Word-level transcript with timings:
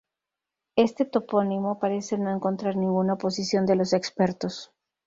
Este 0.77 1.05
topónimo 1.05 1.77
parece 1.77 2.17
no 2.17 2.31
encontrar 2.33 2.75
ninguna 2.75 3.13
oposición 3.13 3.67
de 3.67 3.75
los 3.75 3.93
expertos. 3.93 4.71